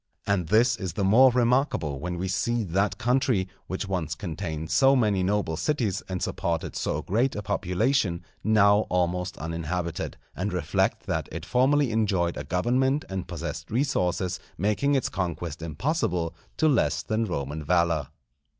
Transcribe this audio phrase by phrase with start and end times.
[0.25, 4.95] And this is the more remarkable when we see that country, which once contained so
[4.95, 11.29] many noble cities, and supported so great a population, now almost uninhabited; and reflect that
[11.31, 17.25] it formerly enjoyed a government and possessed resources making its conquest impossible to less than
[17.25, 18.07] Roman valour.